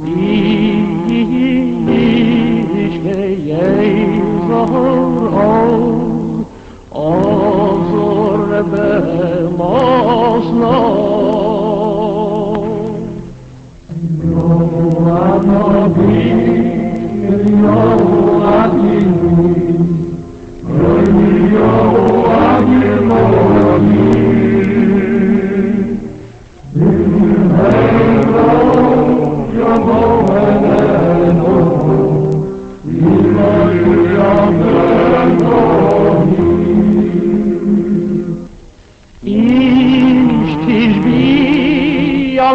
[0.06, 3.38] ایش که ای
[4.48, 6.15] زهر آن
[7.06, 10.05] آزر به ما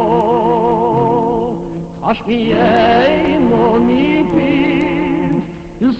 [2.10, 5.42] عشقی ایمانی پیر